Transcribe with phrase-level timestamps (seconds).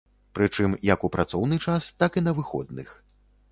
[0.37, 2.93] Прычым, як у працоўны час, так і на выходных.